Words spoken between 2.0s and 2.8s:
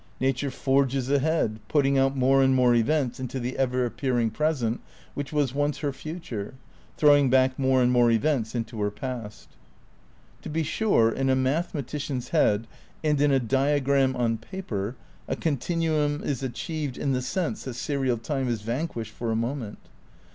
more and more